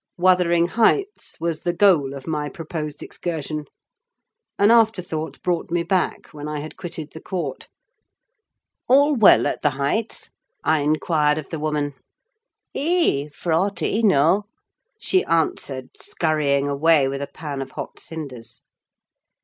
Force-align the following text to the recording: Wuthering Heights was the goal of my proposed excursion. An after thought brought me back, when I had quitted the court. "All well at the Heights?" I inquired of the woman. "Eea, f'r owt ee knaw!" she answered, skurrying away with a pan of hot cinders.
Wuthering 0.17 0.69
Heights 0.69 1.39
was 1.39 1.61
the 1.61 1.73
goal 1.73 2.15
of 2.15 2.25
my 2.25 2.49
proposed 2.49 3.03
excursion. 3.03 3.65
An 4.57 4.71
after 4.71 4.99
thought 4.99 5.39
brought 5.43 5.69
me 5.69 5.83
back, 5.83 6.25
when 6.31 6.47
I 6.47 6.59
had 6.59 6.75
quitted 6.75 7.09
the 7.13 7.21
court. 7.21 7.67
"All 8.89 9.13
well 9.15 9.45
at 9.45 9.61
the 9.61 9.69
Heights?" 9.69 10.31
I 10.63 10.79
inquired 10.79 11.37
of 11.37 11.51
the 11.51 11.59
woman. 11.59 11.93
"Eea, 12.75 13.29
f'r 13.31 13.53
owt 13.55 13.83
ee 13.83 14.01
knaw!" 14.01 14.41
she 14.97 15.23
answered, 15.25 15.89
skurrying 15.95 16.67
away 16.67 17.07
with 17.07 17.21
a 17.21 17.27
pan 17.27 17.61
of 17.61 17.69
hot 17.73 17.99
cinders. 17.99 18.61